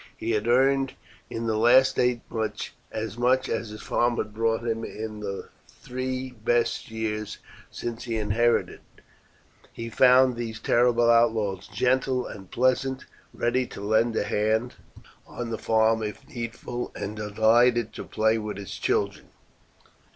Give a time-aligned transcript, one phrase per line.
[0.17, 0.93] He had earned
[1.29, 5.49] in the last eight months as much as his farm had brought him in the
[5.67, 7.37] three best years
[7.69, 9.03] since he inherited it.
[9.71, 14.73] He found these terrible outlaws gentle and pleasant, ready to lend a hand
[15.27, 19.27] on the farm if needful, and delighted to play with his children.